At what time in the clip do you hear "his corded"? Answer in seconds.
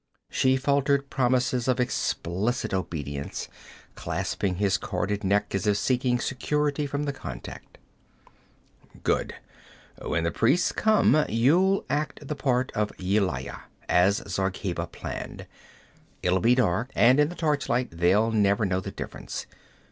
4.55-5.23